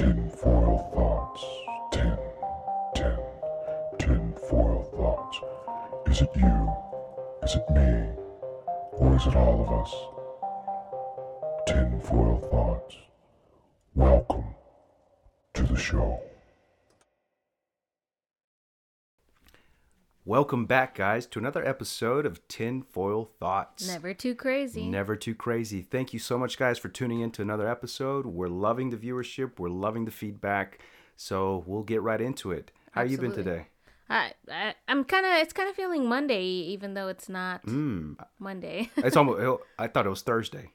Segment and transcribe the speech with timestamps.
[0.00, 1.44] Tinfoil thoughts.
[1.92, 2.16] Tin,
[2.94, 3.18] tin,
[3.98, 5.40] tinfoil thoughts.
[6.06, 6.72] Is it you?
[7.42, 8.08] Is it me?
[8.92, 9.92] Or is it all of us?
[11.66, 12.96] Tinfoil thoughts.
[13.94, 14.54] Welcome
[15.52, 16.18] to the show.
[20.30, 23.88] Welcome back, guys, to another episode of Tinfoil Thoughts.
[23.88, 24.88] Never too crazy.
[24.88, 25.82] Never too crazy.
[25.82, 28.26] Thank you so much, guys, for tuning in to another episode.
[28.26, 29.58] We're loving the viewership.
[29.58, 30.78] We're loving the feedback.
[31.16, 32.70] So we'll get right into it.
[32.92, 33.66] How you been today?
[34.08, 38.16] I, I I'm kind of it's kind of feeling Monday, even though it's not Mm,
[38.38, 38.88] Monday.
[38.98, 39.64] it's almost.
[39.80, 40.70] I thought it was Thursday.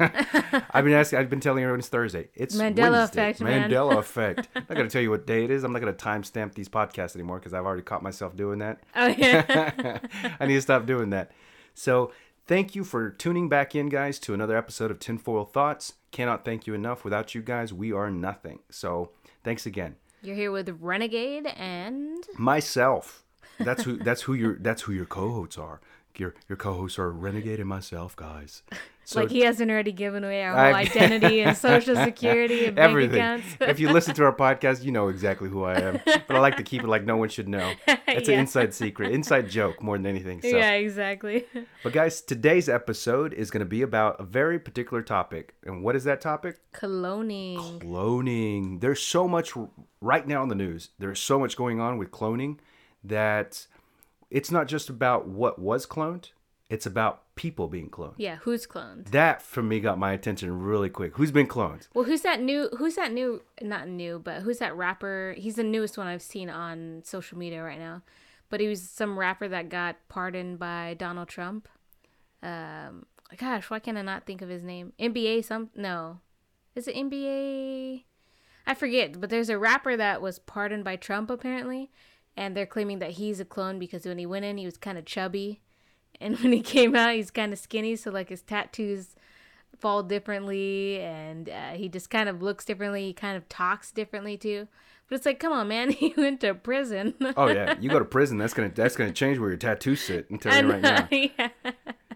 [0.70, 1.18] I've been asking.
[1.18, 2.28] I've been telling everyone it's Thursday.
[2.34, 3.30] It's Mandela Wednesday.
[3.30, 3.70] effect, man.
[3.70, 4.48] Mandela effect.
[4.54, 5.62] I'm not gonna tell you what day it is.
[5.62, 8.80] I'm not gonna timestamp these podcasts anymore because I've already caught myself doing that.
[8.96, 10.00] oh yeah.
[10.40, 11.32] I need to stop doing that.
[11.74, 12.12] So,
[12.46, 15.94] thank you for tuning back in, guys, to another episode of Tinfoil Thoughts.
[16.10, 17.04] Cannot thank you enough.
[17.04, 18.60] Without you guys, we are nothing.
[18.70, 19.10] So,
[19.44, 19.96] thanks again.
[20.22, 23.24] You're here with Renegade and Myself.
[23.58, 23.96] That's who.
[23.98, 24.56] That's who your.
[24.58, 25.80] That's who your co-hosts are.
[26.20, 28.62] Your your co-hosts are Renegade and myself, guys.
[29.02, 32.90] So like he hasn't already given away our whole identity and social security and bank
[32.90, 33.16] everything.
[33.16, 33.46] accounts.
[33.58, 36.00] if you listen to our podcast, you know exactly who I am.
[36.04, 37.72] But I like to keep it like no one should know.
[38.06, 40.42] It's an inside secret, inside joke more than anything.
[40.42, 40.48] So.
[40.48, 41.44] yeah, exactly.
[41.82, 45.56] But guys, today's episode is going to be about a very particular topic.
[45.64, 46.60] And what is that topic?
[46.72, 47.80] Cloning.
[47.80, 48.80] Cloning.
[48.80, 49.54] There's so much
[50.00, 50.90] right now in the news.
[51.00, 52.58] There's so much going on with cloning
[53.02, 53.66] that
[54.30, 56.30] it's not just about what was cloned,
[56.68, 58.14] it's about people being cloned.
[58.16, 59.06] Yeah, who's cloned?
[59.10, 61.16] That for me got my attention really quick.
[61.16, 61.88] Who's been cloned?
[61.94, 62.68] Well, who's that new?
[62.78, 63.42] Who's that new?
[63.60, 65.34] Not new, but who's that rapper?
[65.36, 68.02] He's the newest one I've seen on social media right now.
[68.48, 71.68] But he was some rapper that got pardoned by Donald Trump.
[72.42, 73.06] Um,
[73.36, 74.92] gosh, why can I not think of his name?
[74.98, 76.20] NBA some no,
[76.74, 78.04] is it NBA?
[78.66, 79.20] I forget.
[79.20, 81.90] But there's a rapper that was pardoned by Trump apparently,
[82.40, 84.96] and they're claiming that he's a clone because when he went in, he was kind
[84.98, 85.60] of chubby,
[86.20, 87.94] and when he came out, he's kind of skinny.
[87.94, 89.14] So like his tattoos
[89.78, 94.36] fall differently and uh, he just kind of looks differently he kind of talks differently
[94.36, 94.68] too
[95.08, 98.04] but it's like come on man he went to prison Oh yeah, you go to
[98.04, 98.36] prison.
[98.36, 100.26] That's gonna that's gonna change where your tattoos sit.
[100.30, 101.08] I'm telling you right now.
[101.10, 101.48] yeah.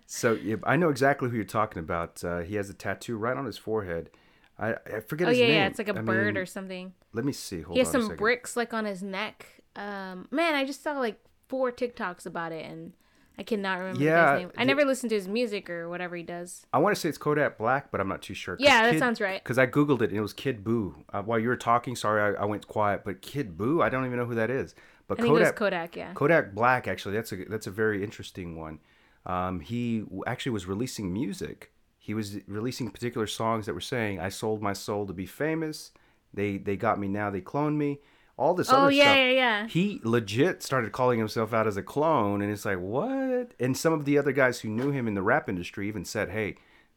[0.06, 2.22] So yeah, I know exactly who you're talking about.
[2.22, 4.10] Uh, he has a tattoo right on his forehead.
[4.58, 5.54] I, I forget oh his yeah name.
[5.54, 7.62] yeah it's like a I bird mean, or something Let me see.
[7.62, 9.46] Hold he has some bricks like on his neck
[9.76, 11.18] um man i just saw like
[11.48, 12.92] four tiktoks about it and
[13.38, 16.14] i cannot remember Yeah, guy's name i the- never listened to his music or whatever
[16.16, 18.56] he does I want to say it's Kodak Black, but I'm not too sure.
[18.58, 19.42] Yeah, that sounds right.
[19.42, 21.04] Because I googled it and it was Kid Boo.
[21.12, 23.02] Uh, while you were talking, sorry, I, I went quiet.
[23.04, 24.74] But Kid Boo, I don't even know who that is.
[25.06, 27.70] But i think it was Kodak kodak yeah Kodak Black, actually, that's a that's a
[27.70, 28.80] very interesting one.
[29.26, 31.72] Um, he actually was releasing music.
[31.98, 35.92] He was releasing particular songs that were saying, "I sold my soul to be famous.
[36.32, 37.30] They they got me now.
[37.30, 38.00] They cloned me."
[38.36, 39.16] All this oh other yeah stuff.
[39.16, 43.52] yeah yeah He legit started calling himself out as a clone, and it's like what?
[43.60, 46.30] And some of the other guys who knew him in the rap industry even said,
[46.30, 46.56] "Hey."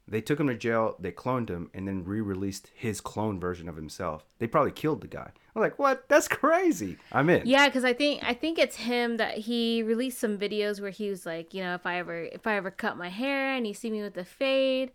[0.09, 3.67] They took him to jail, they cloned him, and then re released his clone version
[3.67, 4.23] of himself.
[4.39, 5.31] They probably killed the guy.
[5.53, 6.07] I'm like, what?
[6.07, 6.97] That's crazy.
[7.11, 7.45] I'm in.
[7.45, 11.09] Yeah, because I think I think it's him that he released some videos where he
[11.09, 13.73] was like, you know, if I ever if I ever cut my hair and you
[13.73, 14.91] see me with a fade,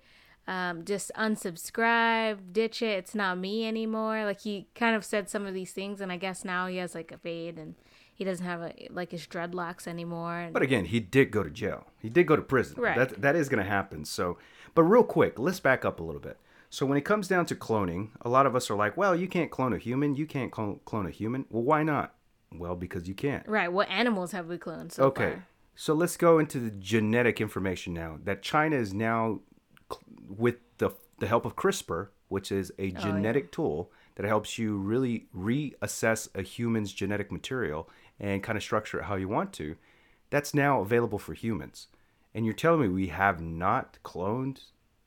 [0.46, 2.98] um, just unsubscribe, ditch it.
[2.98, 4.24] It's not me anymore.
[4.24, 6.94] Like he kind of said some of these things, and I guess now he has
[6.94, 7.74] like a fade and
[8.14, 10.38] he doesn't have a, like his dreadlocks anymore.
[10.38, 11.86] And, But again, he did go to jail.
[11.98, 12.80] He did go to prison.
[12.80, 12.96] Right.
[12.96, 14.04] That that is going to happen.
[14.04, 14.38] So,
[14.74, 16.38] but real quick, let's back up a little bit.
[16.70, 19.28] So when it comes down to cloning, a lot of us are like, "Well, you
[19.28, 20.14] can't clone a human.
[20.16, 22.14] You can't clone, clone a human." Well, why not?
[22.54, 23.46] Well, because you can't.
[23.48, 25.32] right, what animals have we cloned so okay.
[25.32, 25.46] far?
[25.74, 28.18] So let's go into the genetic information now.
[28.24, 29.40] That China is now
[30.28, 34.76] with the the help of CRISPR, which is a Oh, genetic tool that helps you
[34.76, 37.88] really reassess a human's genetic material
[38.18, 39.76] and kind of structure it how you want to.
[40.30, 41.88] That's now available for humans.
[42.34, 44.62] And you're telling me we have not cloned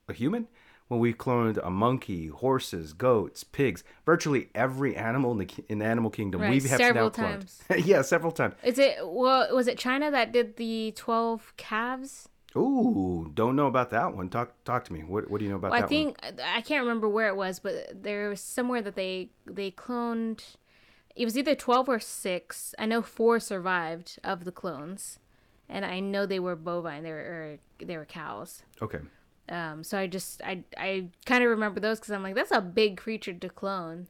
[0.08, 0.46] a human?
[0.88, 5.84] Well, we've cloned a monkey, horses, goats, pigs, virtually every animal in the in the
[5.84, 6.40] animal kingdom.
[6.40, 7.60] Right, we have several now cloned.
[7.86, 8.54] yeah, several times.
[8.62, 9.54] Is it well?
[9.54, 12.28] Was it China that did the twelve calves?
[12.56, 14.28] Ooh, don't know about that one.
[14.28, 15.00] Talk talk to me.
[15.00, 17.36] What what do you know about Well, that I think I can't remember where it
[17.36, 20.56] was, but there was somewhere that they they cloned.
[21.14, 22.74] It was either twelve or six.
[22.78, 25.18] I know four survived of the clones,
[25.68, 27.02] and I know they were bovine.
[27.02, 28.62] They were they were cows.
[28.80, 29.00] Okay.
[29.48, 32.60] Um, so I just I I kind of remember those because I'm like that's a
[32.60, 34.08] big creature to clone,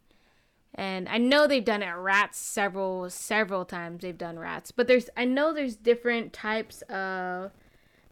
[0.75, 4.03] and I know they've done it rats several several times.
[4.03, 7.51] They've done rats, but there's I know there's different types of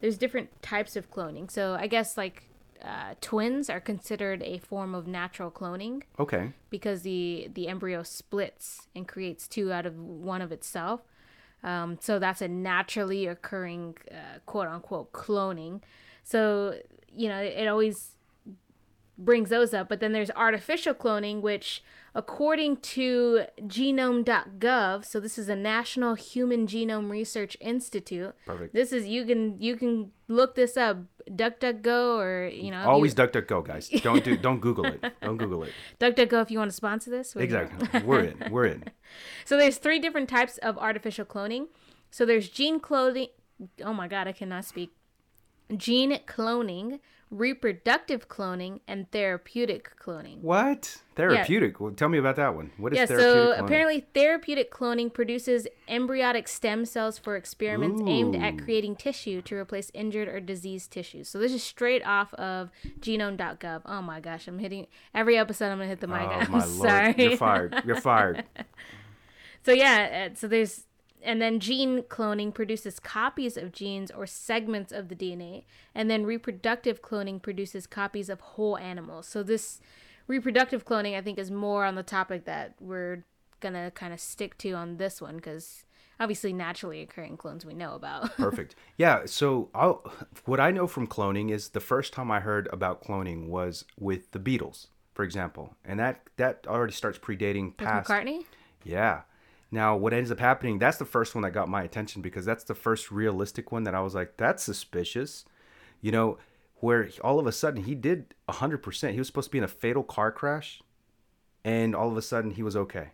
[0.01, 1.51] there's different types of cloning.
[1.51, 2.49] So I guess like
[2.83, 6.53] uh, twins are considered a form of natural cloning Okay.
[6.71, 11.01] because the the embryo splits and creates two out of one of itself.
[11.63, 15.81] Um, so that's a naturally occurring uh, quote unquote cloning.
[16.23, 16.75] So
[17.11, 18.17] you know it always
[19.17, 19.89] brings those up.
[19.89, 21.83] But then there's artificial cloning, which
[22.15, 28.35] according to genome.gov, so this is a National Human Genome Research Institute.
[28.47, 28.75] Perfect.
[28.75, 30.99] This is you can you can look this up,
[31.31, 33.89] DuckDuckGo or you know you- Always duck, duck, go, guys.
[33.89, 34.37] Don't do.
[34.37, 35.05] Don't Google it.
[35.23, 35.73] Don't Google it.
[36.01, 37.35] DuckDuckGo if you want to sponsor this.
[37.35, 38.01] we- Exactly.
[38.05, 38.51] We're in.
[38.51, 38.85] We're in.
[39.45, 41.67] So there's three different types of artificial cloning.
[42.11, 43.29] So there's gene cloning.
[43.85, 44.91] Oh my god, I cannot speak.
[45.77, 47.01] Gene cloning,
[47.31, 50.41] reproductive cloning, and therapeutic cloning.
[50.41, 50.99] What?
[51.17, 51.81] Therapeutic.
[51.81, 52.71] Well, tell me about that one.
[52.77, 53.33] What is Yeah, therapeutic?
[53.35, 53.65] so cloning?
[53.65, 59.91] apparently therapeutic cloning produces embryonic stem cells for experiments aimed at creating tissue to replace
[59.95, 61.29] injured or diseased tissues.
[61.29, 62.71] So this is straight off of
[63.01, 63.83] genome.gov.
[63.87, 66.21] Oh my gosh, I'm hitting every episode I'm going to hit the mic.
[66.23, 67.05] Oh I'm my sorry.
[67.07, 67.19] lord!
[67.19, 67.83] You're fired.
[67.87, 68.45] You're fired.
[69.65, 70.85] So yeah, uh, so there's
[71.25, 76.25] and then gene cloning produces copies of genes or segments of the DNA, and then
[76.25, 79.27] reproductive cloning produces copies of whole animals.
[79.27, 79.81] So this
[80.27, 83.25] reproductive cloning, I think, is more on the topic that we're
[83.61, 85.85] gonna kind of stick to on this one because
[86.21, 88.37] obviously naturally occurring clones we know about.
[88.37, 88.75] Perfect.
[88.97, 89.23] Yeah.
[89.27, 90.13] So I'll,
[90.45, 94.31] what I know from cloning is the first time I heard about cloning was with
[94.33, 98.11] the Beatles, for example, and that that already starts predating With past.
[98.11, 98.45] McCartney.
[98.85, 99.23] Yeah.
[99.75, 102.63] Now, what ends up happening, that's the first one that got my attention because that's
[102.63, 105.45] the first realistic one that I was like, that's suspicious.
[106.01, 106.39] You know,
[106.77, 109.13] where all of a sudden he did 100%.
[109.13, 110.81] He was supposed to be in a fatal car crash,
[111.65, 113.09] and all of a sudden he was okay.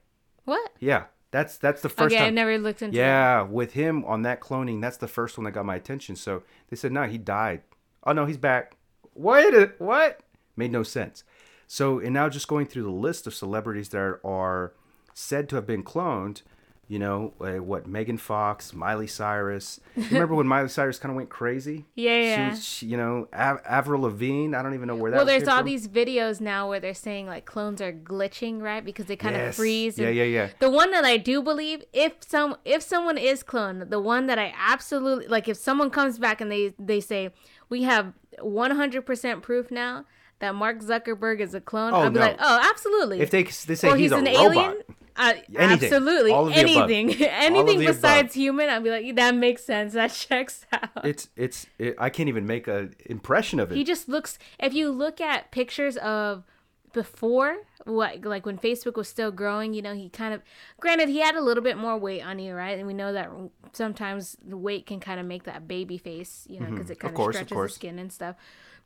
[0.45, 0.73] What?
[0.79, 1.05] Yeah.
[1.31, 2.97] That's that's the first okay, I never looked into.
[2.97, 3.03] that.
[3.03, 6.17] Yeah, with him on that cloning, that's the first one that got my attention.
[6.17, 7.63] So they said, no, he died.
[8.05, 8.77] Oh no, he's back.
[9.15, 9.81] What?
[9.81, 10.21] What?
[10.57, 11.23] Made no sense.
[11.69, 14.75] So and now just going through the list of celebrities that are
[15.21, 16.43] said to have been cloned,
[16.89, 19.79] you know, uh, what Megan Fox, Miley Cyrus.
[19.97, 21.85] You remember when Miley Cyrus kind of went crazy?
[21.95, 24.57] Yeah, She was, she, you know, Av- Avril Lavigne.
[24.57, 25.19] I don't even know where that.
[25.19, 25.67] Well, there's all from.
[25.67, 28.85] these videos now where they're saying like clones are glitching, right?
[28.85, 29.99] Because they kind of freeze.
[29.99, 30.49] Yeah, and- yeah, yeah.
[30.59, 34.39] The one that I do believe, if some if someone is cloned, the one that
[34.41, 37.31] I absolutely like, if someone comes back and they they say
[37.69, 40.05] we have 100% proof now
[40.41, 42.25] that Mark Zuckerberg is a clone, Oh, I'll be no.
[42.27, 43.21] like, oh, absolutely.
[43.21, 44.41] If they they say or he's, he's, a an robot.
[44.57, 44.83] alien.
[45.21, 45.93] Uh, Anything.
[45.93, 46.53] Absolutely, the above.
[46.91, 48.69] anything, All of anything the besides human.
[48.71, 49.93] I'd be like, that makes sense.
[49.93, 50.89] That checks out.
[51.05, 53.77] It's it's it, I can't even make a impression of it.
[53.77, 54.39] He just looks.
[54.59, 56.45] If you look at pictures of
[56.93, 60.43] before, what like when Facebook was still growing, you know, he kind of.
[60.81, 62.79] Granted, he had a little bit more weight on you, right?
[62.79, 63.31] And we know that
[63.73, 67.11] sometimes the weight can kind of make that baby face, you know, because it kind
[67.13, 67.23] of Mm-hmm.
[67.23, 68.37] course, stretches the skin and stuff.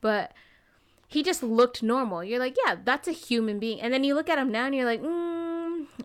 [0.00, 0.32] But
[1.06, 2.24] he just looked normal.
[2.24, 3.80] You're like, yeah, that's a human being.
[3.80, 5.43] And then you look at him now, and you're like, mm,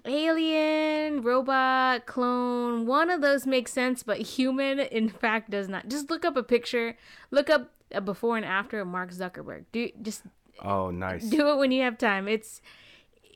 [0.05, 2.85] alien, robot, clone.
[2.85, 5.87] One of those makes sense, but human, in fact, does not.
[5.87, 6.97] Just look up a picture.
[7.31, 9.65] Look up a before and after of Mark Zuckerberg.
[9.71, 10.23] Do just
[10.63, 11.23] oh, nice.
[11.29, 12.27] do it when you have time.
[12.27, 12.61] It's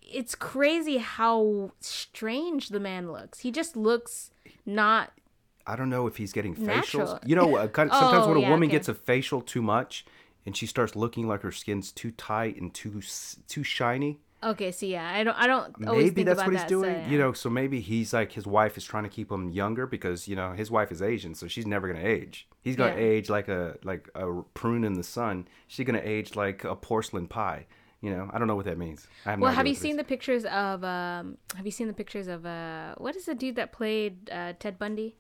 [0.01, 3.40] it's crazy how strange the man looks.
[3.40, 4.31] He just looks
[4.66, 5.12] not
[5.66, 6.66] I don't know if he's getting facials.
[6.66, 7.19] Natural.
[7.25, 7.92] You know, uh, sometimes
[8.25, 8.78] Oh, when a yeah, woman okay.
[8.78, 10.06] gets a facial too much,
[10.45, 13.01] and she starts looking like her skin's too tight and too
[13.48, 14.19] too shiny.
[14.51, 14.72] Okay.
[14.72, 16.94] So yeah, I don't I don't always Maybe that's what he's that, doing.
[16.94, 17.09] so, yeah.
[17.09, 20.28] You know, so maybe he's like his wife is trying to keep him younger because
[20.28, 22.47] you know his wife is Asian, so she's never gonna age.
[22.62, 23.02] He's gonna Yeah.
[23.02, 25.47] age like a like a prune in the sun.
[25.68, 27.66] She's gonna age like a porcelain pie.
[28.02, 29.07] You know, I don't know what that means.
[29.26, 31.38] I have no Well, idea have you seen the pictures of um?
[31.56, 32.95] Have you seen the pictures of uh?
[32.97, 35.16] What is the dude that played uh, Ted Bundy?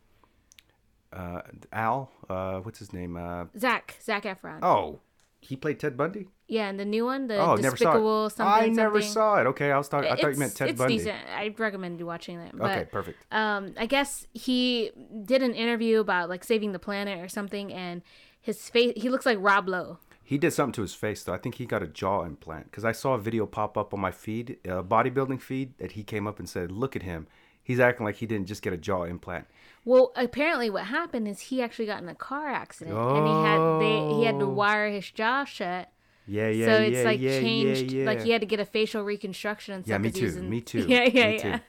[1.13, 2.11] uh, Al?
[2.29, 3.15] Uh, what's his name?
[3.15, 4.59] Uh, Zac Zac Efron.
[4.63, 4.99] oh,
[5.39, 6.27] he played Ted Bundy.
[6.53, 8.63] Yeah, and the new one, the Oh, Despicable something.
[8.63, 9.13] I never something.
[9.13, 9.45] saw it.
[9.47, 10.09] Okay, I was talking.
[10.11, 10.97] I thought you meant Ted it's Bundy.
[10.97, 11.17] decent.
[11.35, 12.51] I recommend you watching that.
[12.57, 13.17] But, Okay, perfect.
[13.41, 14.11] um i guess
[14.45, 14.91] he
[15.31, 18.01] did an interview about like saving the planet or something and
[18.49, 19.97] his face he looks like rob lowe
[20.31, 21.33] He did something to his face though.
[21.33, 23.99] I think he got a jaw implant because I saw a video pop up on
[24.07, 27.21] my feed, a bodybuilding feed, that he came up and said, "Look at him.
[27.69, 29.45] He's acting like he didn't just get a jaw implant."
[29.85, 33.61] well apparently what happened is he actually got in a car accident and he had
[33.83, 34.59] they he had to Oh.
[34.61, 35.85] wire his jaw shut
[36.27, 36.65] Yeah, yeah, yeah.
[36.65, 39.73] so it's yeah, like yeah, changed yeah, like he had to get a facial reconstruction
[39.75, 41.63] and stuff Yeah, me too, me too, yeah yeah me yeah too.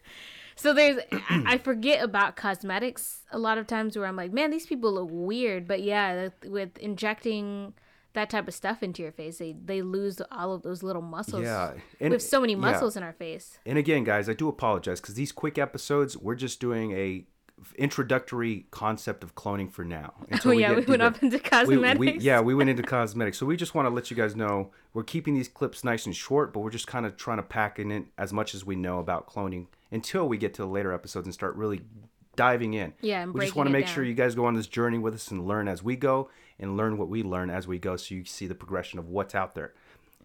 [0.56, 0.98] so there's
[1.30, 5.08] I forget about cosmetics a lot of times where i'm like man these people look
[5.10, 7.74] weird but yeah with injecting
[8.12, 11.42] that type of stuff into your face they they lose all of those little muscles
[11.42, 14.48] Yeah, we and- have so many muscles in our face And again, guys, I do
[14.48, 17.26] apologize because these quick episodes, we're just doing a
[17.76, 20.14] introductory concept of cloning for now.
[20.18, 21.98] Oh until yeah, get we went up into cosmetics.
[21.98, 23.38] we- yeah, we went into cosmetics.
[23.38, 26.14] So we just want to let you guys know we're keeping these clips nice and
[26.14, 28.76] short, but we're just kind of trying to pack in it as much as we
[28.76, 31.82] know about cloning until we get to the later episodes and start really
[32.36, 32.92] diving in.
[33.00, 35.14] Yeah, and we just want to make sure you guys go on this journey with
[35.14, 38.14] us and learn as we go and learn what we learn as we go so
[38.14, 39.72] you see the progression of what's out there.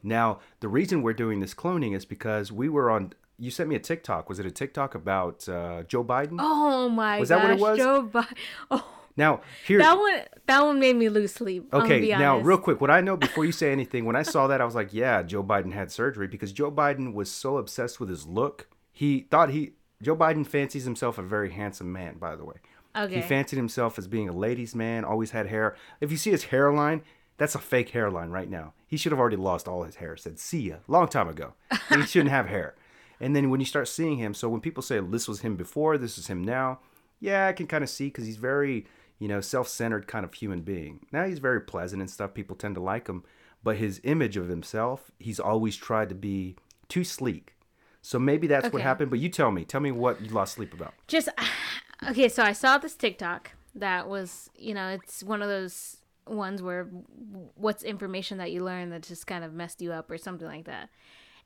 [0.04, 3.76] Now, the reason we're doing this cloning is because we were on you sent me
[3.76, 4.28] a TikTok.
[4.28, 6.38] Was it a TikTok about uh, Joe Biden?
[6.40, 7.20] Oh my God!
[7.22, 7.78] Was gosh, that what it was?
[7.78, 8.38] Joe Biden.
[8.72, 11.74] Oh, Now, here that one that one made me lose sleep.
[11.74, 12.48] Okay, now honest.
[12.48, 14.76] real quick, what I know before you say anything, when I saw that, I was
[14.76, 18.68] like, yeah, Joe Biden had surgery because Joe Biden was so obsessed with his look.
[18.92, 22.56] He thought he Joe Biden fancies himself a very handsome man, by the way.
[22.96, 23.16] Okay.
[23.16, 25.76] He fancied himself as being a ladies' man, always had hair.
[26.02, 27.04] If you see his hairline,
[27.40, 28.74] that's a fake hairline right now.
[28.86, 30.16] He should have already lost all his hair.
[30.18, 31.54] Said, see ya, long time ago.
[31.90, 32.76] He shouldn't have hair.
[33.20, 35.98] And then when you start seeing him, so when people say this was him before,
[35.98, 36.80] this is him now,
[37.20, 38.86] yeah, I can kind of see because he's very,
[39.18, 41.06] you know, self-centered kind of human being.
[41.12, 42.34] Now he's very pleasant and stuff.
[42.34, 43.24] People tend to like him,
[43.64, 46.56] but his image of himself, he's always tried to be
[46.88, 47.56] too sleek.
[48.02, 49.10] So maybe that's what happened.
[49.10, 50.94] But you tell me, tell me what you lost sleep about.
[51.08, 51.30] just
[52.10, 55.98] okay so i saw this tiktok that was you know it's one of those
[56.30, 56.86] ones where
[57.56, 60.66] what's information that you learn that just kind of messed you up or something like
[60.66, 60.90] that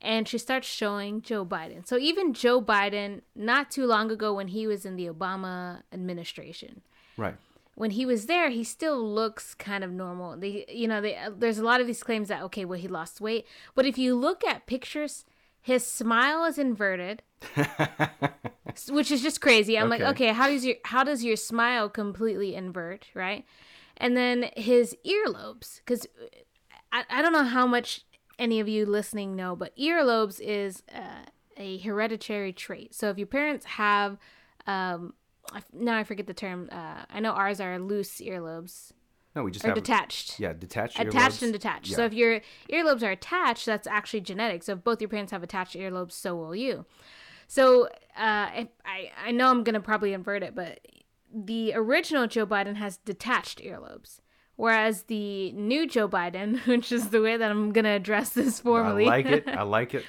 [0.01, 4.49] and she starts showing joe biden so even joe biden not too long ago when
[4.49, 6.81] he was in the obama administration
[7.15, 7.35] Right.
[7.75, 10.35] when he was there, he still looks kind of normal.
[10.37, 12.87] They, you know, they, uh, there's a lot of these claims that okay, well, he
[12.87, 15.25] lost weight, but if you look at pictures,
[15.61, 17.21] his smile is inverted,
[18.89, 19.77] which is just crazy.
[19.77, 20.09] I'm like, Okay.
[20.09, 23.45] okay, how does your how does your smile completely invert, right?
[23.97, 26.07] And then his earlobes, because
[26.91, 28.05] I, I don't know how much
[28.39, 31.25] any of you listening know, but earlobes is uh,
[31.57, 32.93] a hereditary trait.
[32.93, 34.17] So if your parents have,
[34.65, 35.13] um,
[35.71, 36.69] now I forget the term.
[36.71, 38.91] Uh, I know ours are loose earlobes
[39.35, 40.39] No, we just have detached.
[40.39, 40.99] Yeah, detached.
[40.99, 41.43] Attached earlobes.
[41.43, 41.93] and detached.
[41.93, 44.63] So if your earlobes are attached, that's actually genetic.
[44.63, 46.85] So if both your parents have attached earlobes, so will you.
[47.47, 50.79] So uh, I I know I'm gonna probably invert it, but
[51.33, 54.19] the original Joe Biden has detached earlobes,
[54.55, 59.05] whereas the new Joe Biden, which is the way that I'm gonna address this formally.
[59.05, 59.47] I like it.
[59.49, 60.05] I like it.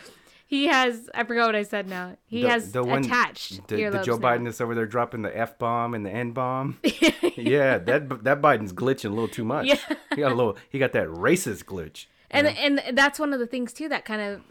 [0.47, 1.09] he has.
[1.15, 2.17] I forgot what I said now.
[2.27, 3.93] He The- has the one- attached The, earlobes.
[3.93, 4.29] the Joe now.
[4.29, 6.79] Biden that's over there dropping the f bomb and the n bomb.
[7.37, 9.67] yeah, that that Biden's glitching a little too much.
[9.67, 9.77] Yeah.
[10.15, 10.57] he got a little.
[10.71, 12.07] He got that racist glitch.
[12.31, 14.43] and and that's one of the things too that kind of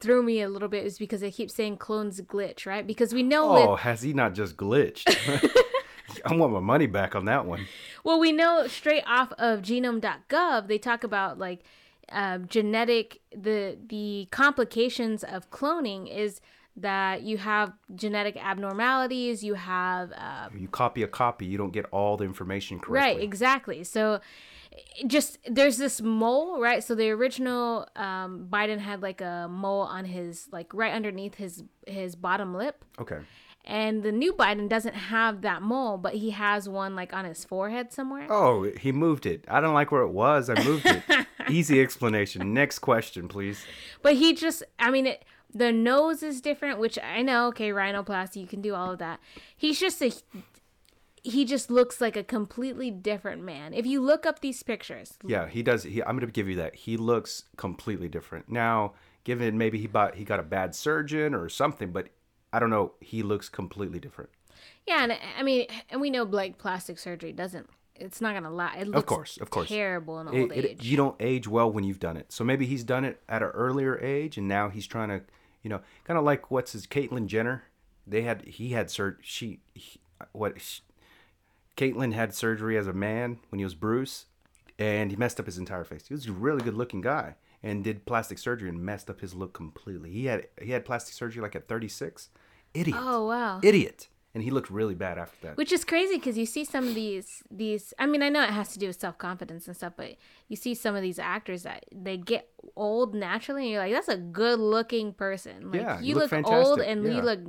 [0.00, 2.86] threw me a little bit is because they keep saying clones glitch, right?
[2.86, 5.04] Because we know Oh, with has he not just glitched?
[6.26, 7.66] I want my money back on that one.
[8.04, 11.62] well, we know straight off of genome.gov, they talk about like
[12.10, 16.40] um, genetic the the complications of cloning is
[16.76, 21.84] that you have genetic abnormalities, you have uh, You copy a copy, you don't get
[21.90, 23.14] all the information correctly.
[23.14, 23.84] Right, exactly.
[23.84, 24.20] So
[25.06, 26.82] just there's this mole, right?
[26.82, 31.62] So the original um, Biden had like a mole on his like right underneath his
[31.86, 32.84] his bottom lip.
[32.98, 33.18] Okay.
[33.64, 37.44] And the new Biden doesn't have that mole, but he has one like on his
[37.44, 38.26] forehead somewhere.
[38.28, 39.44] Oh, he moved it.
[39.48, 40.50] I don't like where it was.
[40.50, 41.26] I moved it.
[41.48, 42.52] Easy explanation.
[42.52, 43.64] Next question, please.
[44.02, 48.36] But he just, I mean, it, the nose is different, which I know, okay, rhinoplasty,
[48.36, 49.20] you can do all of that.
[49.56, 50.12] He's just a,
[51.22, 53.74] he just looks like a completely different man.
[53.74, 55.84] If you look up these pictures, Yeah, he does.
[55.84, 56.74] He, I'm going to give you that.
[56.74, 58.94] He looks completely different now.
[59.24, 62.08] Given maybe he bought he got a bad surgeon or something, but
[62.52, 62.92] I don't know.
[63.00, 64.30] He looks completely different.
[64.86, 67.68] Yeah, and I mean, and we know like plastic surgery doesn't.
[67.94, 68.76] It's not gonna lie.
[68.78, 69.68] It looks of course, of course.
[69.68, 70.84] terrible in old it- age.
[70.84, 72.32] you don't age well when you've done it.
[72.32, 75.22] So maybe he's done it at an earlier age, and now he's trying to,
[75.62, 77.64] you know, kind of like what's his Caitlyn Jenner.
[78.06, 80.00] They had he had sur she he,
[80.32, 80.80] what sh
[81.76, 84.26] Caitlyn had surgery as a man when he was Bruce,
[84.78, 86.06] and he messed up his entire face.
[86.08, 89.34] He was a really good looking guy, and did plastic surgery and messed up his
[89.34, 90.10] look completely.
[90.10, 92.28] He had he had plastic surgery like at 36.
[92.74, 92.96] Idiot.
[93.00, 93.60] oh wow.
[93.62, 94.08] Idiot.
[94.34, 95.56] And he looked really bad after that.
[95.58, 97.92] Which is crazy because you see some of these these.
[97.98, 100.16] I mean, I know it has to do with self confidence and stuff, but
[100.48, 104.08] you see some of these actors that they get old naturally, and you're like, that's
[104.08, 105.70] a good looking person.
[105.70, 107.10] Like, Yeah, you, you look look, old and Yeah.
[107.16, 107.40] you look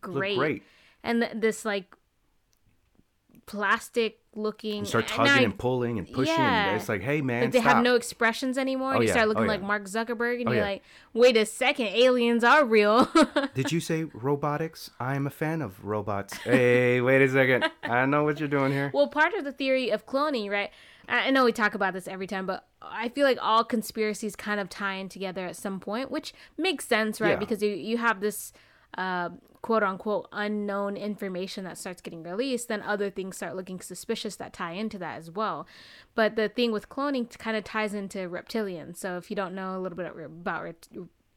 [0.00, 0.38] great.
[0.38, 0.62] great.
[1.04, 1.94] And th- this like
[3.46, 4.80] plastic looking.
[4.80, 6.34] You start and tugging I- and pulling and pushing.
[6.34, 6.68] Yeah.
[6.68, 7.74] And it's like, hey man, Like they stop.
[7.76, 8.90] have no expressions anymore.
[8.92, 9.14] Oh, and you yeah.
[9.14, 9.66] start looking Oh, like yeah.
[9.66, 10.82] Mark Zuckerberg, and Oh, you're like,
[11.12, 13.10] wait a second, aliens are real.
[13.54, 14.90] Did you say robotics?
[15.00, 16.34] I am a fan of robots.
[16.44, 17.64] hey, wait a second.
[17.82, 18.90] I know what you're doing here.
[18.94, 20.70] Well, part of the theory of cloning, right?
[21.08, 24.36] I I know we talk about this every time, but I feel like all conspiracies
[24.36, 27.38] kind of tie in together at some point, which makes sense, right?
[27.38, 28.52] Because you, you have this
[28.96, 29.30] uh,
[29.62, 34.52] quote unquote unknown information that starts getting released, then other things start looking suspicious that
[34.52, 35.66] tie into that as well.
[36.14, 38.96] But the thing with cloning kind of ties into reptilians.
[38.96, 40.74] So if you don't know a little bit about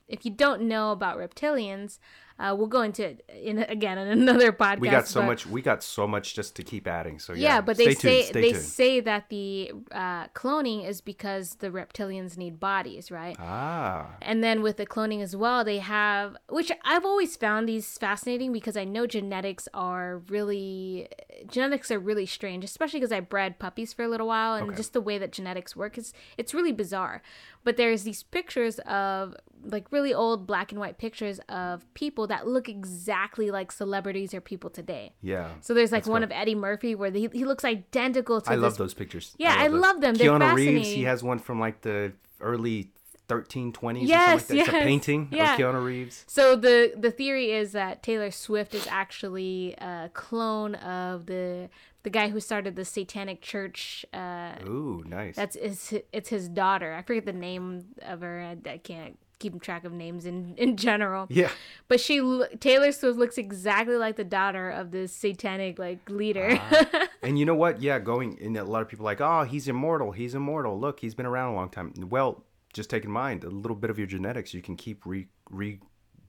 [0.07, 1.97] if you don't know about reptilians,
[2.39, 4.79] uh, we'll go into it in again in another podcast.
[4.79, 5.45] We got so but- much.
[5.45, 7.19] We got so much just to keep adding.
[7.19, 8.63] So yeah, yeah, but they tuned, say they tuned.
[8.63, 13.35] say that the uh, cloning is because the reptilians need bodies, right?
[13.39, 17.97] ah, And then with the cloning as well, they have, which I've always found these
[17.97, 21.07] fascinating because I know genetics are really,
[21.49, 24.77] genetics are really strange, especially because I bred puppies for a little while, and Okay.
[24.77, 27.21] just the way that genetics work is it's really bizarre.
[27.63, 31.85] But there's these pictures of like really old black and white pictures of
[32.23, 35.13] people that look exactly like celebrities or people today.
[35.21, 35.49] yeah.
[35.61, 36.25] So there's like one cool.
[36.25, 39.35] of Eddie Murphy where he, he looks identical to I this love those pictures.
[39.37, 39.81] Yeah, I those.
[39.81, 40.15] love them.
[40.15, 42.89] They're Keanu Reeves, he has one from like the early
[43.27, 44.07] 1320s.
[44.07, 44.75] Yes, or something like that.
[44.75, 45.53] It's a painting yeah.
[45.53, 46.23] of Keanu Reeves.
[46.27, 51.69] So the the theory is that Taylor Swift is actually a clone of the
[52.03, 54.05] the guy who started the Satanic Church.
[54.13, 55.35] Uh, Ooh, nice.
[55.35, 56.93] that's is it's his daughter.
[56.93, 58.41] I forget the name of her.
[58.41, 61.27] I, I can't keep track of names in in general.
[61.29, 61.49] yeah.
[61.87, 62.15] But she
[62.59, 66.49] Taylor Swift looks exactly like the daughter of this satanic like leader.
[66.59, 67.07] Ah.
[67.23, 67.81] And you know what?
[67.81, 70.11] Yeah, going and a lot of people like, oh, he's immortal.
[70.11, 70.77] He's immortal.
[70.77, 71.93] Look, he's been around a long time.
[72.09, 74.53] Well, just take in mind a little bit of your genetics.
[74.53, 75.27] You can keep re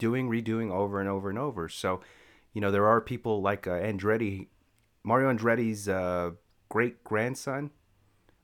[0.01, 1.69] redoing, redoing over and over and over.
[1.69, 2.01] So,
[2.53, 4.47] you know, there are people like uh, Andretti,
[5.03, 6.33] Mario Andretti's uh,
[6.69, 7.71] great grandson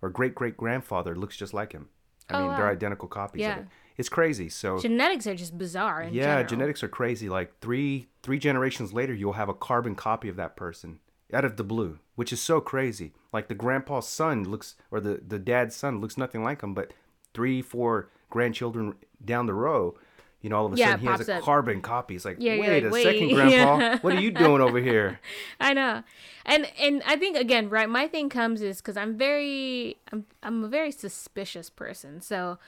[0.03, 1.89] or great great grandfather looks just like him.
[2.29, 3.53] I Oh, mean, they're identical copies Yeah.
[3.59, 3.69] of it.
[4.01, 4.49] It's crazy.
[4.49, 6.01] So Genetics are just bizarre.
[6.03, 6.49] In yeah, general.
[6.49, 7.29] genetics are crazy.
[7.29, 11.01] Like three three generations later, you'll have a carbon copy of that person
[11.35, 13.13] out of the blue, which is so crazy.
[13.33, 16.93] Like the grandpa's son looks, or the the dad's son looks nothing like him, but
[17.35, 19.97] three four grandchildren down the row,
[20.41, 21.43] you know, all of a Yeah, sudden he has a up.
[21.43, 22.17] carbon copy.
[22.17, 23.99] It's like, Yeah, wait like, a wait, second, grandpa, yeah.
[24.01, 25.21] what are you doing over here?
[25.61, 26.03] I know,
[26.47, 27.89] and and I think again, right?
[27.89, 32.23] My thing comes is because I'm very, I'm I'm a very suspicious person.
[32.23, 32.59] So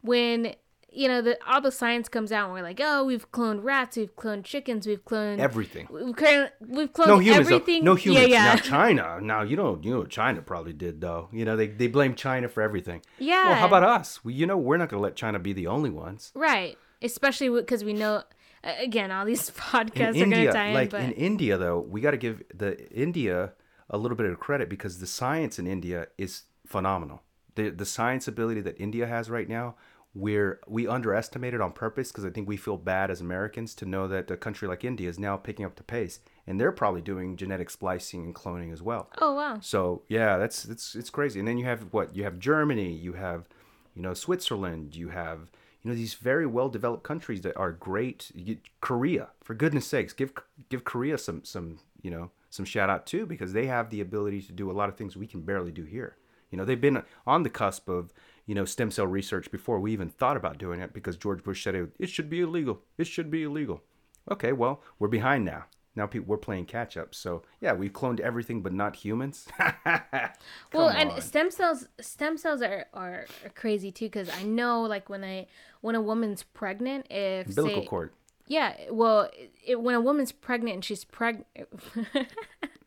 [0.00, 0.54] when
[0.92, 3.96] you know the all the science comes out, and we're like, oh, we've cloned rats,
[3.96, 5.86] we've cloned chickens, we've cloned Everything.
[5.90, 7.56] we've cloned, we've cloned No humans, though.
[7.56, 7.84] everything.
[7.84, 8.28] no humans.
[8.28, 9.20] Yeah, Now yeah, China.
[9.20, 11.28] Now you know, you know, what China probably did though.
[11.32, 13.02] You know, they they blame China for everything.
[13.18, 13.48] yeah.
[13.50, 14.24] Well, how about us?
[14.24, 16.32] We, you know, we're not going to let China be the only ones.
[16.34, 16.78] right?
[17.02, 18.22] Especially because we know.
[18.64, 21.78] Again, all these podcasts in are going to tie in, like but in India, though,
[21.78, 23.52] we got to give the India
[23.88, 27.22] a little bit of credit because the science in India is phenomenal.
[27.54, 29.76] The the science ability that India has right now,
[30.16, 33.84] we're we underestimate it on purpose because I think we feel bad as Americans to
[33.84, 37.02] know that a country like India is now picking up the pace, and they're probably
[37.02, 39.10] doing genetic splicing and cloning as well.
[39.20, 41.38] oh wow, So yeah, that's it's it's crazy.
[41.38, 43.46] And then you have what you have Germany, you have
[43.94, 45.50] you know Switzerland, you have
[45.82, 48.32] you know these very well developed countries that are great.
[48.34, 50.32] You, Korea, for goodness sakes, give
[50.70, 54.40] give Korea some some you know some shout out too because they have the ability
[54.42, 56.16] to do a lot of things we can barely do here.
[56.50, 58.14] You know they've been on the cusp of
[58.46, 61.62] you know stem cell research before we even thought about doing it because George Bush
[61.62, 62.80] said it, it should be illegal.
[62.96, 63.82] It should be illegal.
[64.30, 65.64] Okay, well we're behind now.
[65.94, 67.14] Now people we're playing catch up.
[67.14, 69.46] So yeah, we've cloned everything but not humans.
[70.72, 71.20] well and on.
[71.20, 75.46] stem cells stem cells are, are, crazy too because i know like when i
[75.80, 78.12] when a woman's pregnant if umbilical say, cord.
[78.46, 79.30] yeah well
[79.64, 81.46] it, when a woman's pregnant and she's pregnant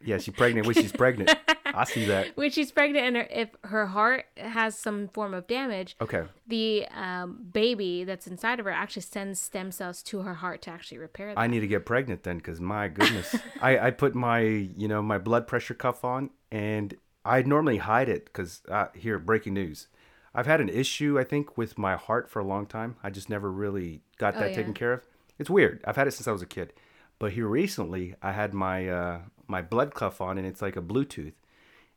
[0.02, 1.36] Yeah, she's pregnant when she's pregnant.
[1.76, 2.28] I see that.
[2.36, 6.24] when she's pregnant and her, if her heart has some form of damage Okay.
[6.48, 10.70] the um, baby that's inside of her actually sends stem cells to her heart to
[10.72, 14.16] actually repair that I need to get pregnant then, because my goodness, I, I put
[14.16, 18.88] my you know my blood pressure cuff on, and I normally hide it because uh,
[18.96, 19.88] here breaking news,
[20.34, 22.96] I've had an issue I think with my heart for a long time.
[23.04, 24.56] I just never really got Oh, that yeah.
[24.56, 25.02] taken care of.
[25.38, 25.82] It's weird.
[25.86, 26.74] I've had it since I was a kid,
[27.20, 30.82] but here recently I had my uh, my blood cuff on, and it's like a
[30.82, 31.34] Bluetooth.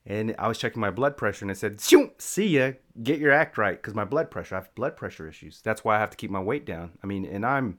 [0.04, 3.30] And I was checking my blood pressure, and it said, "Shoo, "See ya, get your
[3.30, 4.56] act right," because my blood pressure.
[4.56, 5.60] I have blood pressure issues.
[5.62, 6.98] That's why I have to keep my weight down.
[7.04, 7.78] I mean, and I'm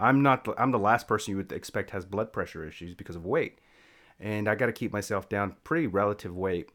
[0.00, 3.16] I'm not the, I'm the last person you would expect has blood pressure issues because
[3.16, 3.58] of weight.
[4.20, 6.70] And I got to keep myself down pretty relative weight.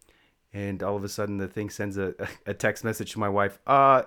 [0.53, 2.13] And all of a sudden the thing sends a,
[2.45, 3.59] a text message to my wife.
[3.65, 4.03] Uh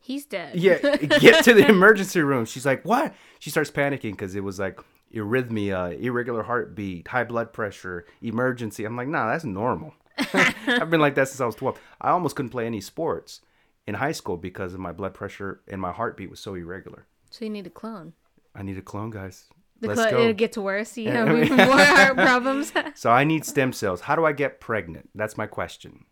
[0.00, 2.44] he's dead yeah, get to the emergency room.
[2.44, 4.80] She's like, "What?" She starts panicking cuz it was like
[5.14, 8.84] arrhythmia, irregular heartbeat, high blood pressure, emergency.
[8.84, 11.78] I'm like, "Nah, that's normal." I've been like that since I was 12.
[12.00, 13.40] I almost couldn't play any sports
[13.86, 17.06] in high school because of my blood pressure and my heartbeat was so irregular.
[17.30, 18.12] so you need a clone
[18.54, 19.46] I need a clone, guys.
[19.80, 20.20] the Let's clone go.
[20.20, 23.24] it'll get to worse you Yeah, know I mean- even more heart problems So I
[23.24, 24.02] need stem cells.
[24.02, 25.08] How do I get pregnant?
[25.14, 26.04] That's my question.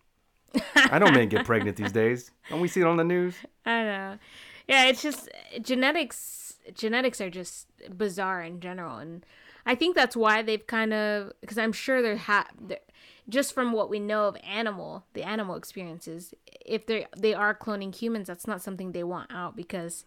[0.75, 2.33] I don't men get pregnant these days.
[2.49, 3.37] Don't we see it on the news?
[3.67, 4.19] I know.
[4.67, 5.29] Yeah, it's just
[5.63, 6.50] genetics.
[6.75, 9.25] Genetics are just bizarre in general, and
[9.67, 12.79] I think that's why they've kind of because I'm sure they're ha they're,
[13.29, 16.35] just from what we know of animal the animal experiences.
[16.65, 20.05] If they they are cloning humans, that's not something they want out because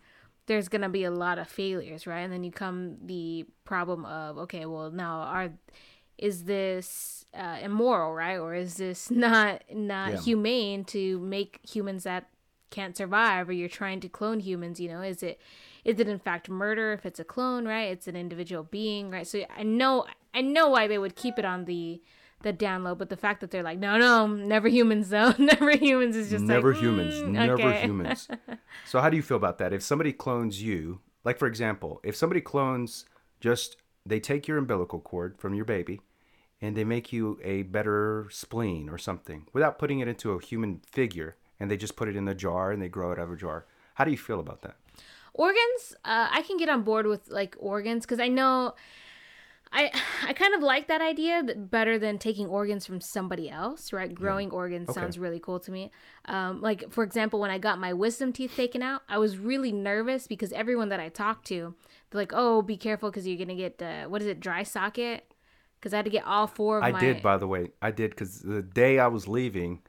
[0.47, 2.21] there's gonna be a lot of failures, right?
[2.21, 5.51] And then you come the problem of okay, well now are
[6.17, 10.17] is this uh, immoral, right, or is this not not Yeah.
[10.19, 12.29] humane to make humans that
[12.69, 14.79] can't survive, or you're trying to clone humans?
[14.79, 15.39] You know, is it
[15.85, 17.91] is it in fact murder if it's a clone, right?
[17.91, 19.27] It's an individual being, right?
[19.27, 22.01] So I know I know why they would keep it on the
[22.41, 25.75] the down low, but the fact that they're like, no, no, never humans though, never
[25.75, 27.81] humans is just never like, humans, mm, never okay.
[27.81, 28.27] humans.
[28.85, 29.73] So how do you feel about that?
[29.73, 33.05] If somebody clones you, like for example, if somebody clones
[33.39, 36.01] just they take your umbilical cord from your baby
[36.61, 40.81] and they make you a better spleen or something without putting it into a human
[40.91, 43.31] figure and they just put it in a jar and they grow it out of
[43.31, 43.65] a jar.
[43.95, 44.75] How do you feel about that?
[45.33, 48.73] Organs uh, i can get on board with like organs because i know
[49.71, 49.91] i
[50.27, 54.13] i kind of like that idea that better than taking organs from somebody else right
[54.13, 54.99] growing organs Okay.
[55.01, 55.91] sounds really cool to me
[56.25, 59.71] um, like for example when i got my wisdom teeth taken out i was really
[59.71, 61.73] nervous because everyone that i talked to
[62.09, 65.33] they're like oh be careful because you're gonna get uh, what is it dry socket
[65.79, 67.71] because i had to get all four of I my did, by the way.
[67.81, 69.81] I did because the day I was leaving,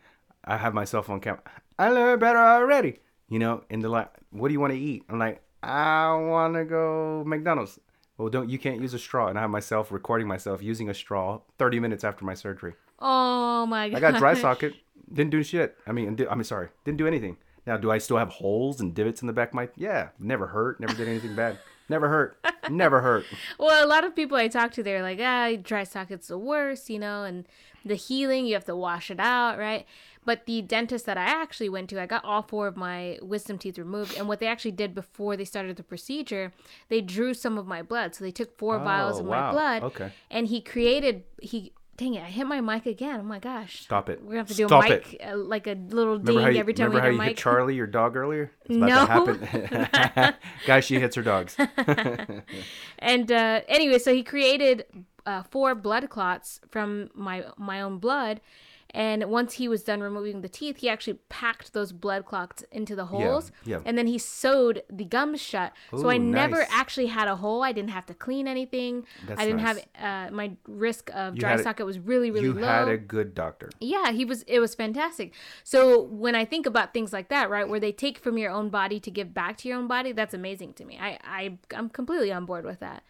[0.44, 1.42] I have my cell phone camera.
[1.78, 2.98] I learned better already.
[3.34, 6.54] You know, and they're like, "What do you want to eat?" I'm like, "I want
[6.54, 7.80] to go McDonald's."
[8.16, 10.94] Well, don't you can't use a straw, and I have myself recording myself using a
[10.94, 12.74] straw 30 minutes after my surgery.
[13.00, 14.74] oh my god I got dry socket,
[15.12, 15.76] didn't do shit.
[15.84, 17.36] I mean, I mean, sorry, didn't do anything.
[17.66, 19.68] Now, do I still have holes and divots in the back of my?
[19.74, 22.36] Yeah, never hurt, never did anything bad, never hurt,
[22.70, 23.24] never hurt.
[23.58, 26.88] Well, a lot of people I talk to, they're like, ah, dry socket's the worst,
[26.88, 27.48] you know, and
[27.84, 29.86] the healing, you have to wash it out, right?
[30.24, 33.58] But the dentist that I actually went to, I got all four of my wisdom
[33.58, 34.16] teeth removed.
[34.16, 36.52] And what they actually did before they started the procedure,
[36.88, 38.14] they drew some of my blood.
[38.14, 39.46] So they took four vials Oh, of wow.
[39.46, 39.82] my blood.
[39.84, 40.12] Okay.
[40.30, 43.20] And he created, he, dang it, I hit my mic again.
[43.20, 43.82] Oh my gosh.
[43.82, 44.20] Stop it.
[44.22, 46.58] We're going to have to do Stop a mic, uh, like a little ding you,
[46.58, 47.36] every time remember how you hit.
[47.36, 48.50] Charlie, your dog, earlier?
[48.64, 50.34] It's about to happen.
[50.66, 51.56] Guys, she hits her dogs.
[52.98, 54.86] And uh, anyway, so he created
[55.26, 58.40] uh, four blood clots from my my own blood.
[58.94, 62.94] And once he was done removing the teeth, he actually packed those blood clots into
[62.94, 63.50] the holes.
[63.64, 63.80] yeah.
[63.84, 65.72] And then he sewed the gums shut.
[65.90, 67.64] so I Ooh, never actually had a hole.
[67.64, 69.04] I didn't have to clean anything.
[69.26, 69.84] That's I didn't nice.
[69.98, 72.66] have uh, my risk of You dry had a- socket was really really you low.
[72.66, 73.68] had a good doctor.
[73.80, 74.42] Yeah, he was.
[74.44, 75.34] It was fantastic.
[75.64, 78.68] So when I think about things like that, right, where they take from your own
[78.70, 80.98] body to give back to your own body, that's amazing to me.
[81.00, 83.02] I, I I'm completely on board with that.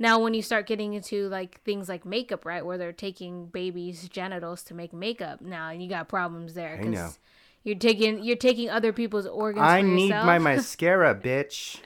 [0.00, 4.08] Now, when you start getting into like things like makeup, right, where they're taking babies'
[4.08, 6.90] genitals to make makeup, now you got problems there I know.
[6.90, 7.18] because
[7.62, 9.62] you're taking you're taking other people's organs.
[9.66, 10.24] I need yourself.
[10.26, 11.78] my mascara, bitch.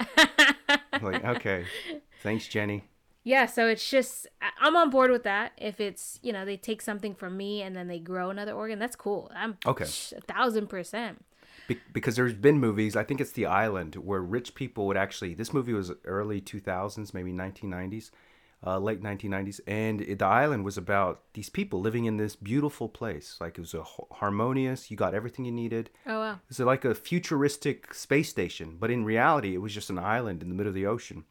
[1.02, 1.66] like, okay.
[2.22, 2.84] Thanks, Jenny.
[3.24, 4.28] Yeah, so it's just
[4.60, 5.52] I'm on board with that.
[5.58, 8.78] If it's you know they take something from me and then they grow another organ,
[8.78, 9.30] that's cool.
[9.34, 9.84] I'm Okay.
[9.84, 11.24] a thousand percent.
[11.66, 15.34] Be- because there's been movies, I think it's The Island, where rich people would actually.
[15.34, 18.10] This movie was early 2000s, maybe 1990s,
[18.66, 23.38] uh, late 1990s, and The Island was about these people living in this beautiful place.
[23.40, 24.90] Like it was a ho- harmonious.
[24.90, 25.90] You got everything you needed.
[26.06, 26.40] Oh wow.
[26.48, 30.48] It's like a futuristic space station, but in reality, it was just an island in
[30.48, 31.24] the middle of the ocean.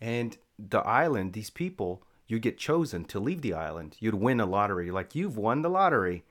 [0.00, 3.96] And the island, these people, you'd get chosen to leave the island.
[3.98, 4.90] You'd win a lottery.
[4.90, 6.24] Like you've won the lottery.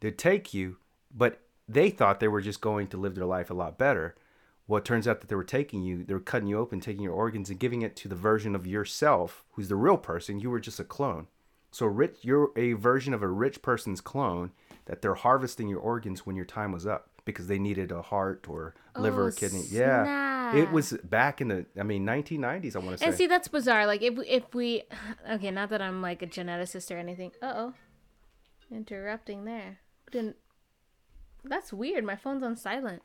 [0.00, 0.76] They'd take you,
[1.14, 4.14] but they thought they were just going to live their life a lot better.
[4.66, 7.02] Well, it turns out that they were taking you, they were cutting you open, taking
[7.02, 10.40] your organs, and giving it to the version of yourself who's the real person.
[10.40, 11.26] You were just a clone.
[11.70, 14.52] So rich, you're a version of a rich person's clone
[14.86, 18.46] that they're harvesting your organs when your time was up because they needed a heart
[18.48, 19.62] or liver Oh, or kidney.
[19.70, 22.74] Yeah, it was back in the, I mean, 1990s.
[22.74, 23.06] I want to say.
[23.06, 23.86] And see, that's bizarre.
[23.86, 24.82] Like, if we, if we,
[25.30, 27.32] okay, not that I'm like a geneticist or anything.
[27.42, 27.74] Uh oh,
[28.70, 29.80] interrupting there.
[30.10, 30.36] Didn't.
[31.48, 32.04] That's weird.
[32.04, 33.02] My phone's on silent.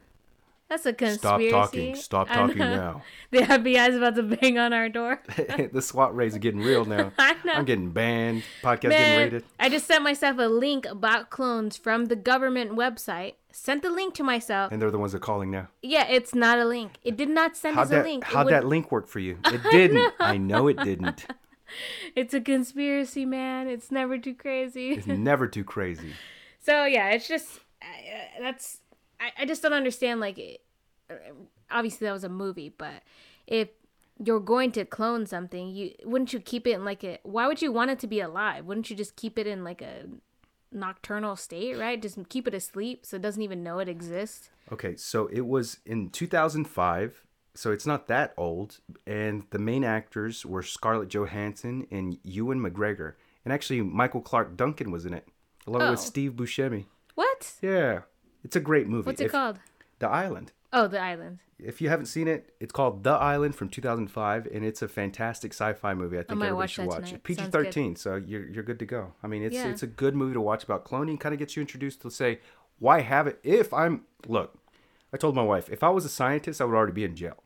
[0.69, 1.49] That's a conspiracy.
[1.49, 1.95] Stop talking.
[1.95, 3.03] Stop talking now.
[3.32, 5.21] The FBI's about to bang on our door.
[5.71, 7.12] the SWAT raids are getting real now.
[7.19, 7.53] I know.
[7.53, 8.43] I'm getting banned.
[8.62, 9.43] Podcast getting raided.
[9.60, 13.34] I just sent myself a link about clones from the government website.
[13.51, 14.71] Sent the link to myself.
[14.71, 15.67] And they're the ones that are calling now.
[15.84, 16.97] Yeah, it's not a link.
[17.03, 18.23] It did not send How'd us that, a link.
[18.23, 19.38] How'd would- that link work for you?
[19.45, 20.13] It didn't.
[20.19, 21.25] I know it didn't.
[22.15, 23.67] It's a conspiracy, man.
[23.67, 24.91] It's never too crazy.
[24.91, 26.13] It's never too crazy.
[26.60, 28.79] So yeah, it's just uh, that's
[29.19, 30.19] I, I just don't understand.
[30.19, 30.61] Like, it-
[31.09, 31.15] uh,
[31.71, 33.03] obviously that was a movie, but
[33.47, 33.69] if
[34.23, 37.19] you're going to clone something, you wouldn't you keep it in like a?
[37.23, 38.65] Why would you want it to be alive?
[38.65, 40.05] Wouldn't you just keep it in like a
[40.71, 42.01] nocturnal state, right?
[42.01, 44.49] Just keep it asleep so it doesn't even know it exists.
[44.71, 47.21] Okay, so it was in 2005.
[47.55, 48.79] so it's not that old.
[49.05, 53.13] And the main actors were Scarlett Johansson and Ewan McGregor.
[53.45, 55.27] And actually, Michael Clarke Duncan was in it,
[55.67, 56.01] along with Oh.
[56.01, 56.85] Steve Buscemi.
[57.15, 57.54] What?
[57.62, 58.02] Yeah,
[58.43, 59.06] it's a great movie.
[59.08, 59.60] What's it If- called?
[59.99, 60.52] The Island.
[60.71, 61.39] Oh, The Island.
[61.60, 65.54] If you haven't seen it, it's called The Island from 2005, and it's a fantastic
[65.54, 66.17] sci-fi movie.
[66.17, 67.23] I think might everybody watch should watch it.
[67.23, 69.13] PG-13, so you're you're good to go.
[69.23, 69.67] I mean, it's Yeah.
[69.67, 71.19] it's a good movie to watch about cloning.
[71.19, 72.39] Kind of gets you introduced to say
[72.80, 73.39] why have it.
[73.43, 74.56] If I'm look,
[75.13, 77.41] I told my wife if I was a scientist, I would already be in jail.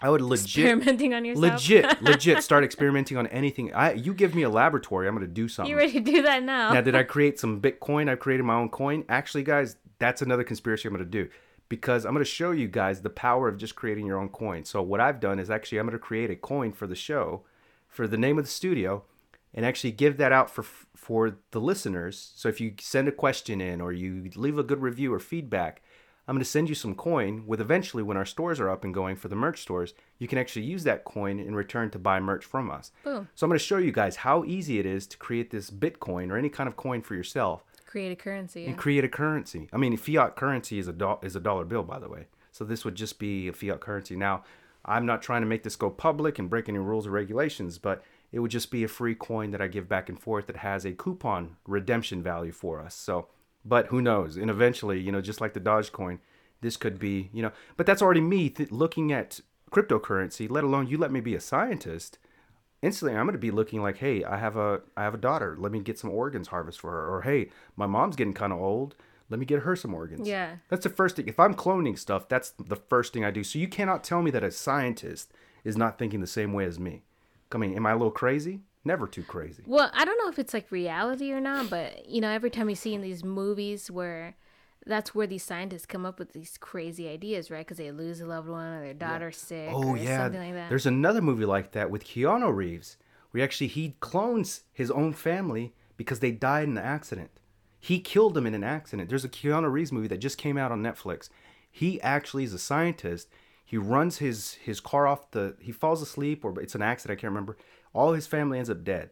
[0.00, 1.52] I would legit, Experimenting on yourself.
[1.54, 3.74] legit, legit start experimenting on anything.
[3.74, 5.70] I you give me a laboratory, I'm gonna do something.
[5.70, 6.72] You ready to do that now?
[6.72, 8.08] Now, did I create some Bitcoin?
[8.08, 9.04] I've created my own coin.
[9.08, 11.28] Actually, guys, that's another conspiracy I'm going to do
[11.68, 14.64] because I'm going to show you guys the power of just creating your own coin.
[14.64, 17.42] So, what I've done is actually I'm going to create a coin for the show,
[17.88, 19.04] for the name of the studio,
[19.52, 20.62] and actually give that out for
[20.94, 22.32] for the listeners.
[22.36, 25.82] So, if you send a question in or you leave a good review or feedback,
[26.28, 28.92] I'm going to send you some coin with eventually when our stores are up and
[28.92, 32.20] going for the merch stores, you can actually use that coin in return to buy
[32.20, 32.92] merch from us.
[33.02, 33.28] Boom.
[33.34, 36.30] So I'm going to show you guys how easy it is to create this Bitcoin
[36.30, 38.62] or any kind of coin for yourself Create a currency.
[38.62, 38.68] Yeah.
[38.68, 39.70] and create a currency.
[39.72, 42.26] I mean, fiat currency is a do- is a dollar bill, by the way.
[42.52, 44.14] So this would just be a fiat currency.
[44.14, 44.44] Now,
[44.84, 48.04] I'm not trying to make this go public and break any rules or regulations, but
[48.32, 50.84] it would just be a free coin that I give back and forth that has
[50.84, 52.94] a coupon redemption value for us.
[52.94, 53.28] So,
[53.68, 54.36] but who knows?
[54.36, 56.18] And eventually, you know, just like the Dogecoin,
[56.60, 60.50] this could be, you know, but that's already me th- looking at cryptocurrency.
[60.50, 62.18] Let alone you let me be a scientist
[62.82, 65.56] instantly I'm going to be looking like, hey, I have a I have a daughter.
[65.58, 67.14] Let me get some organs harvest for her.
[67.14, 68.94] Or hey, my mom's getting kind of old.
[69.30, 70.26] Let me get her some organs.
[70.26, 70.56] Yeah.
[70.68, 71.28] That's the first thing.
[71.28, 73.44] If I'm cloning stuff, that's the first thing I do.
[73.44, 75.32] So you cannot tell me that a scientist
[75.64, 77.02] is not thinking the same way as me.
[77.52, 78.60] I mean, am I a little crazy?
[78.84, 79.62] Never too crazy.
[79.66, 82.68] Well, I don't know if it's like reality or not, but you know, every time
[82.70, 84.36] you see in these movies where
[84.86, 87.66] that's where these scientists come up with these crazy ideas, right?
[87.66, 90.54] Because they lose a loved one or their daughter's sick Oh or yeah, something like
[90.54, 90.68] that.
[90.70, 92.96] there's another movie like that with Keanu Reeves,
[93.32, 97.30] where actually he clones his own family because they died in an accident.
[97.80, 99.08] He killed them in an accident.
[99.08, 101.28] There's a Keanu Reeves movie that just came out on Netflix.
[101.70, 103.28] He actually is a scientist.
[103.68, 105.54] He runs his his car off the.
[105.60, 107.18] He falls asleep or it's an accident.
[107.18, 107.58] I can't remember.
[107.92, 109.10] All his family ends up dead.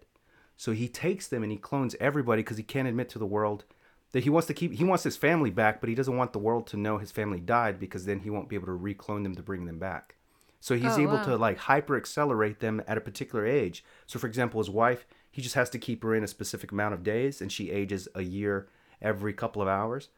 [0.56, 3.64] So he takes them and he clones everybody because he can't admit to the world
[4.12, 4.72] that he wants to keep.
[4.72, 7.38] He wants his family back, but he doesn't want the world to know his family
[7.38, 10.14] died because then he won't be able to reclone them to bring them back.
[10.58, 11.24] So he's Oh, able wow.
[11.24, 13.84] to like hyper accelerate them at a particular age.
[14.06, 16.94] So for example, his wife, he just has to keep her in a specific amount
[16.94, 18.68] of days, and she ages a year
[19.02, 20.08] every couple of hours.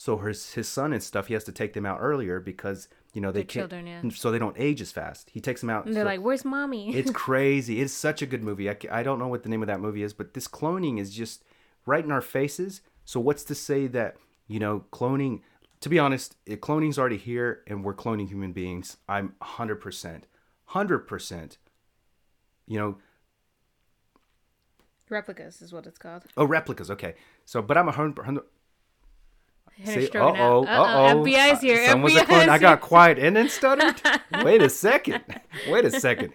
[0.00, 3.20] So his his son and stuff, he has to take them out earlier because you
[3.20, 4.02] know they They're can't, children, yeah.
[4.14, 5.28] so they don't age as fast.
[5.30, 5.86] He takes them out.
[5.86, 7.80] and they're so- like, "Where's mommy?" it's crazy.
[7.80, 8.70] It's such a good movie.
[8.70, 11.12] I, I don't know what the name of that movie is, but this cloning is
[11.12, 11.42] just
[11.84, 12.80] right in our faces.
[13.04, 15.40] So what's to say that you know cloning?
[15.80, 18.98] To be honest, it, cloning's already here, and we're cloning human beings.
[19.08, 20.26] I'm hundred percent,
[20.66, 21.58] hundred percent.
[22.68, 22.98] You know,
[25.10, 26.24] Replicas is what it's called.
[26.36, 26.90] oh replicas.
[26.90, 28.42] Okay, so but I'm a hundred.
[29.84, 30.36] Say, Strogan out.
[30.36, 31.24] uh-oh, uh-uh, uh-oh.
[31.24, 31.86] FBI's uh, here.
[31.88, 32.48] Someone's a FBI's clone.
[32.48, 34.00] I got quiet and then stuttered.
[34.44, 35.22] Wait a second.
[35.68, 36.32] Wait a second.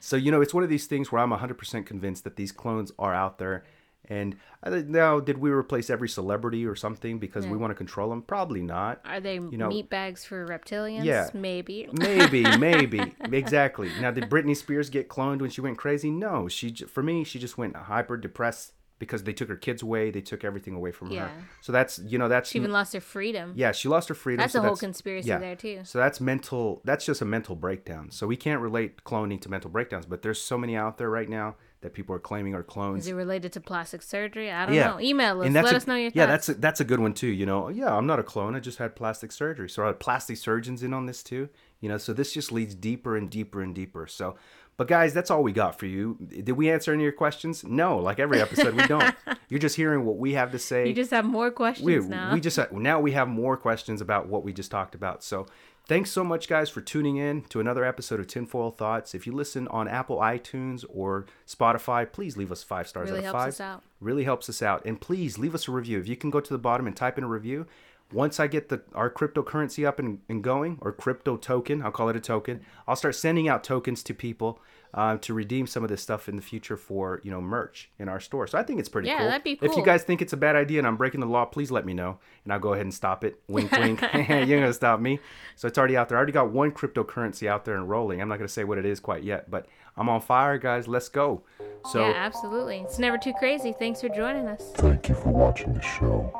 [0.00, 2.90] So, you know, it's one of these things where I'm 100% convinced that these clones
[2.98, 3.64] are out there.
[4.08, 8.10] And uh, now, did we replace every celebrity or something because we want to control
[8.10, 8.22] them?
[8.22, 9.00] Probably not.
[9.04, 11.04] Are they you know- meat bags for reptilians?
[11.04, 11.28] Yeah.
[11.32, 11.88] Maybe.
[11.92, 13.88] Maybe, maybe, exactly.
[14.00, 16.10] Now, did Britney Spears get cloned when she went crazy?
[16.10, 16.74] No, she.
[16.74, 20.12] For me, she just went hyper depressed because they took her kids away.
[20.12, 21.26] They took everything away from Yeah.
[21.26, 21.30] her.
[21.62, 23.54] So that's you know that's She even lost her freedom.
[23.56, 24.42] yeah, she lost her freedom.
[24.42, 25.38] That's so a whole conspiracy yeah.
[25.38, 25.80] there, too.
[25.82, 26.80] So that's mental.
[26.84, 28.12] That's just a mental breakdown.
[28.12, 30.06] So we can't relate cloning to mental breakdowns.
[30.06, 33.04] But there's so many out there right now that people are claiming are clones.
[33.06, 34.50] Is it related to plastic surgery?
[34.50, 35.00] I don't yeah, know.
[35.00, 35.50] Email us.
[35.50, 36.16] Let a- us know your thoughts.
[36.16, 37.28] Yeah, that's a, that's a good one too.
[37.28, 38.54] You know, yeah, I'm not a clone.
[38.54, 39.68] I just had plastic surgery.
[39.70, 41.48] So are plastic surgeons in on this too?
[41.80, 44.06] You know, so this just leads deeper and deeper and deeper.
[44.06, 44.36] So,
[44.80, 46.16] but guys, that's all we got for you.
[46.26, 47.64] Did we answer any of your questions?
[47.64, 49.14] No, like every episode, we don't.
[49.50, 52.32] You're just hearing what we have to say You just have more questions we, now.
[52.32, 55.44] we just uh, now we have more questions about what we just talked about so
[55.86, 59.32] thanks so much guys for tuning in to another episode of tinfoil thoughts if you
[59.32, 63.42] listen on apple itunes or spotify please leave us five stars Really out of five.
[63.42, 63.82] Really helps us out.
[64.00, 66.52] really helps us out and please leave us a review if you can go to
[66.52, 67.66] the bottom and type in a review
[68.12, 72.08] once i get the our cryptocurrency up and, and going or crypto token i'll call
[72.08, 74.60] it a token i'll start sending out tokens to people
[74.92, 78.08] uh, to redeem some of this stuff in the future for you know merch in
[78.08, 79.70] our store so i think it's pretty Yeah, cool that'd be cool.
[79.70, 81.86] if you guys think it's a bad idea and i'm breaking the law please let
[81.86, 85.20] me know and i'll go ahead and stop it wink wink You're gonna stop me
[85.54, 88.28] so it's already out there i already got one cryptocurrency out there and rolling i'm
[88.28, 91.42] not gonna say what it is quite yet but i'm on fire guys let's go
[91.90, 92.80] so yeah, absolutely.
[92.80, 93.72] It's never too crazy.
[93.72, 94.70] Thanks for joining us.
[94.74, 96.30] Thank you for watching the show.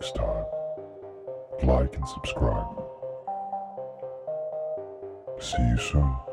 [0.00, 0.44] Next time.
[1.64, 2.68] Like and subscribe.
[5.40, 6.27] See you soon.